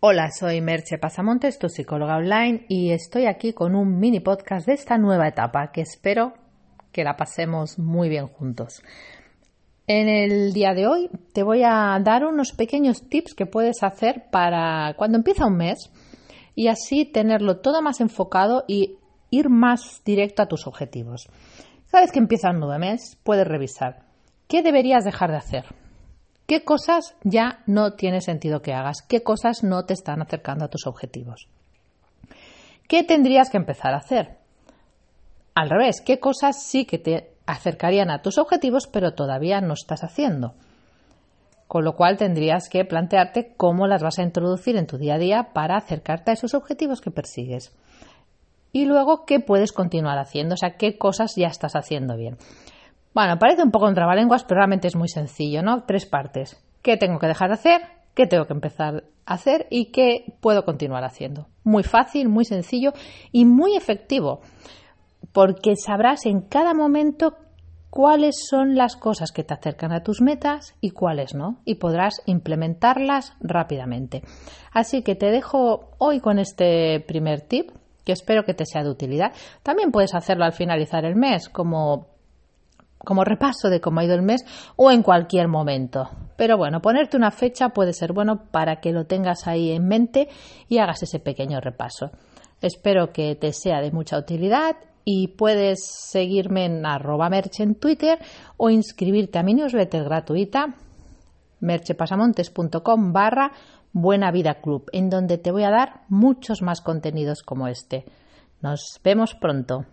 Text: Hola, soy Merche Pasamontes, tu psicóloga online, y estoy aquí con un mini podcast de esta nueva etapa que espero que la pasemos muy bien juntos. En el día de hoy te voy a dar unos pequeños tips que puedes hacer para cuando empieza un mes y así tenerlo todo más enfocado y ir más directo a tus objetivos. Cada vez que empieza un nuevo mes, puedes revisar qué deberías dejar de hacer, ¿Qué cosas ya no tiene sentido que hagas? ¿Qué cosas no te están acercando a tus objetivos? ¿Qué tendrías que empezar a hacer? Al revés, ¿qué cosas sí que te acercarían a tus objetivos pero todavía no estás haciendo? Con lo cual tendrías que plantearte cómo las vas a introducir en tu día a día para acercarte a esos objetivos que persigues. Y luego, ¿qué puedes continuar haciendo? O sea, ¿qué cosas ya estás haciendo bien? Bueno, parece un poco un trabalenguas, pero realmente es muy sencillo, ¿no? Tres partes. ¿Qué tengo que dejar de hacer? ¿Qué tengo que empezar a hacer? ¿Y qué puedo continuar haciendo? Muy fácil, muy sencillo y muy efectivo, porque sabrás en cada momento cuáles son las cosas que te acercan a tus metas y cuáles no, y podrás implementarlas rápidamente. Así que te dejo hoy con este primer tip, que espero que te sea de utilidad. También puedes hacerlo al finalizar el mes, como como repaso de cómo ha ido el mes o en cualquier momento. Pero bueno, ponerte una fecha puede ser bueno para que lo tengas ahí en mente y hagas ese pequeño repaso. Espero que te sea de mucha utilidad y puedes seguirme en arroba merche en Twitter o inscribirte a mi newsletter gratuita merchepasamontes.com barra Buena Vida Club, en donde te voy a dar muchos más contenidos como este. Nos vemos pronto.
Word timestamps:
Hola, 0.00 0.30
soy 0.30 0.60
Merche 0.60 0.96
Pasamontes, 0.96 1.58
tu 1.58 1.68
psicóloga 1.68 2.18
online, 2.18 2.66
y 2.68 2.92
estoy 2.92 3.26
aquí 3.26 3.52
con 3.52 3.74
un 3.74 3.98
mini 3.98 4.20
podcast 4.20 4.64
de 4.64 4.74
esta 4.74 4.96
nueva 4.96 5.26
etapa 5.26 5.72
que 5.72 5.80
espero 5.80 6.34
que 6.92 7.02
la 7.02 7.16
pasemos 7.16 7.80
muy 7.80 8.08
bien 8.08 8.28
juntos. 8.28 8.80
En 9.88 10.08
el 10.08 10.52
día 10.52 10.72
de 10.72 10.86
hoy 10.86 11.10
te 11.32 11.42
voy 11.42 11.64
a 11.64 11.98
dar 12.00 12.24
unos 12.24 12.52
pequeños 12.52 13.08
tips 13.08 13.34
que 13.34 13.46
puedes 13.46 13.82
hacer 13.82 14.26
para 14.30 14.94
cuando 14.96 15.18
empieza 15.18 15.48
un 15.48 15.56
mes 15.56 15.90
y 16.54 16.68
así 16.68 17.04
tenerlo 17.04 17.58
todo 17.58 17.82
más 17.82 18.00
enfocado 18.00 18.62
y 18.68 18.98
ir 19.30 19.48
más 19.48 20.02
directo 20.04 20.42
a 20.42 20.46
tus 20.46 20.68
objetivos. 20.68 21.28
Cada 21.90 22.04
vez 22.04 22.12
que 22.12 22.20
empieza 22.20 22.50
un 22.50 22.60
nuevo 22.60 22.78
mes, 22.78 23.18
puedes 23.24 23.48
revisar 23.48 24.04
qué 24.46 24.62
deberías 24.62 25.02
dejar 25.02 25.32
de 25.32 25.38
hacer, 25.38 25.64
¿Qué 26.48 26.64
cosas 26.64 27.14
ya 27.24 27.60
no 27.66 27.92
tiene 27.92 28.22
sentido 28.22 28.62
que 28.62 28.72
hagas? 28.72 29.02
¿Qué 29.06 29.22
cosas 29.22 29.62
no 29.62 29.84
te 29.84 29.92
están 29.92 30.22
acercando 30.22 30.64
a 30.64 30.68
tus 30.68 30.86
objetivos? 30.86 31.46
¿Qué 32.88 33.02
tendrías 33.04 33.50
que 33.50 33.58
empezar 33.58 33.92
a 33.92 33.98
hacer? 33.98 34.38
Al 35.54 35.68
revés, 35.68 36.00
¿qué 36.00 36.18
cosas 36.18 36.62
sí 36.62 36.86
que 36.86 36.96
te 36.96 37.34
acercarían 37.44 38.10
a 38.10 38.22
tus 38.22 38.38
objetivos 38.38 38.86
pero 38.90 39.12
todavía 39.12 39.60
no 39.60 39.74
estás 39.74 40.02
haciendo? 40.02 40.54
Con 41.66 41.84
lo 41.84 41.96
cual 41.96 42.16
tendrías 42.16 42.70
que 42.70 42.86
plantearte 42.86 43.52
cómo 43.58 43.86
las 43.86 44.02
vas 44.02 44.18
a 44.18 44.22
introducir 44.22 44.78
en 44.78 44.86
tu 44.86 44.96
día 44.96 45.16
a 45.16 45.18
día 45.18 45.50
para 45.52 45.76
acercarte 45.76 46.30
a 46.30 46.34
esos 46.34 46.54
objetivos 46.54 47.02
que 47.02 47.10
persigues. 47.10 47.76
Y 48.72 48.86
luego, 48.86 49.26
¿qué 49.26 49.38
puedes 49.38 49.72
continuar 49.72 50.16
haciendo? 50.16 50.54
O 50.54 50.56
sea, 50.56 50.78
¿qué 50.78 50.96
cosas 50.96 51.34
ya 51.36 51.48
estás 51.48 51.76
haciendo 51.76 52.16
bien? 52.16 52.38
Bueno, 53.14 53.38
parece 53.38 53.62
un 53.62 53.70
poco 53.70 53.86
un 53.86 53.94
trabalenguas, 53.94 54.44
pero 54.44 54.58
realmente 54.58 54.88
es 54.88 54.96
muy 54.96 55.08
sencillo, 55.08 55.62
¿no? 55.62 55.84
Tres 55.84 56.06
partes. 56.06 56.62
¿Qué 56.82 56.96
tengo 56.96 57.18
que 57.18 57.26
dejar 57.26 57.48
de 57.48 57.54
hacer? 57.54 57.80
¿Qué 58.14 58.26
tengo 58.26 58.46
que 58.46 58.52
empezar 58.52 59.04
a 59.26 59.34
hacer? 59.34 59.66
¿Y 59.70 59.92
qué 59.92 60.34
puedo 60.40 60.64
continuar 60.64 61.04
haciendo? 61.04 61.46
Muy 61.64 61.82
fácil, 61.82 62.28
muy 62.28 62.44
sencillo 62.44 62.92
y 63.32 63.44
muy 63.44 63.76
efectivo, 63.76 64.40
porque 65.32 65.76
sabrás 65.76 66.26
en 66.26 66.40
cada 66.42 66.74
momento 66.74 67.36
cuáles 67.90 68.36
son 68.48 68.74
las 68.76 68.96
cosas 68.96 69.32
que 69.32 69.44
te 69.44 69.54
acercan 69.54 69.92
a 69.92 70.02
tus 70.02 70.20
metas 70.20 70.74
y 70.80 70.90
cuáles 70.90 71.34
no, 71.34 71.60
y 71.64 71.76
podrás 71.76 72.22
implementarlas 72.26 73.34
rápidamente. 73.40 74.22
Así 74.72 75.02
que 75.02 75.14
te 75.14 75.30
dejo 75.30 75.90
hoy 75.98 76.20
con 76.20 76.38
este 76.38 77.00
primer 77.00 77.40
tip, 77.42 77.70
que 78.04 78.12
espero 78.12 78.44
que 78.44 78.54
te 78.54 78.66
sea 78.66 78.82
de 78.82 78.90
utilidad. 78.90 79.32
También 79.62 79.90
puedes 79.90 80.14
hacerlo 80.14 80.44
al 80.44 80.52
finalizar 80.52 81.04
el 81.04 81.16
mes, 81.16 81.48
como 81.48 82.17
como 82.98 83.24
repaso 83.24 83.70
de 83.70 83.80
cómo 83.80 84.00
ha 84.00 84.04
ido 84.04 84.14
el 84.14 84.22
mes 84.22 84.44
o 84.76 84.90
en 84.90 85.02
cualquier 85.02 85.48
momento. 85.48 86.10
Pero 86.36 86.56
bueno, 86.56 86.80
ponerte 86.80 87.16
una 87.16 87.30
fecha 87.30 87.70
puede 87.70 87.92
ser 87.92 88.12
bueno 88.12 88.50
para 88.50 88.80
que 88.80 88.92
lo 88.92 89.06
tengas 89.06 89.46
ahí 89.46 89.72
en 89.72 89.86
mente 89.86 90.28
y 90.68 90.78
hagas 90.78 91.02
ese 91.02 91.18
pequeño 91.18 91.60
repaso. 91.60 92.10
Espero 92.60 93.12
que 93.12 93.34
te 93.36 93.52
sea 93.52 93.80
de 93.80 93.92
mucha 93.92 94.18
utilidad 94.18 94.76
y 95.04 95.28
puedes 95.28 95.78
seguirme 95.84 96.66
en 96.66 96.84
arroba 96.84 97.30
merche 97.30 97.62
en 97.62 97.76
Twitter 97.76 98.18
o 98.56 98.68
inscribirte 98.68 99.38
a 99.38 99.42
mi 99.42 99.54
newsletter 99.54 100.04
gratuita 100.04 100.74
merchepasamontes.com 101.60 103.12
barra 103.12 103.52
Buena 103.92 104.30
Vida 104.30 104.60
Club, 104.60 104.90
en 104.92 105.08
donde 105.08 105.38
te 105.38 105.50
voy 105.50 105.64
a 105.64 105.70
dar 105.70 106.02
muchos 106.08 106.62
más 106.62 106.80
contenidos 106.80 107.42
como 107.42 107.68
este. 107.68 108.04
Nos 108.60 109.00
vemos 109.02 109.34
pronto. 109.34 109.86